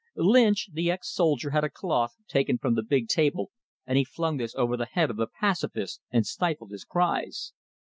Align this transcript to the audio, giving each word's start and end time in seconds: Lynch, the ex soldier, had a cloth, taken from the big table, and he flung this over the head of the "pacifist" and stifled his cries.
Lynch, 0.15 0.67
the 0.73 0.89
ex 0.89 1.11
soldier, 1.13 1.51
had 1.51 1.63
a 1.63 1.69
cloth, 1.69 2.15
taken 2.27 2.57
from 2.57 2.73
the 2.73 2.81
big 2.81 3.07
table, 3.07 3.51
and 3.85 3.99
he 3.99 4.03
flung 4.03 4.37
this 4.37 4.55
over 4.55 4.75
the 4.75 4.87
head 4.87 5.11
of 5.11 5.17
the 5.17 5.27
"pacifist" 5.39 6.01
and 6.09 6.25
stifled 6.25 6.71
his 6.71 6.83
cries. 6.85 7.53